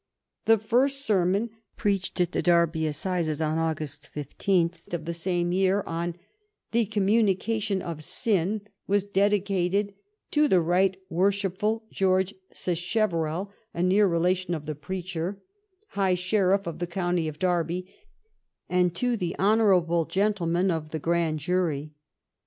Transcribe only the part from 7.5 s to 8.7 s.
tion of Sin,"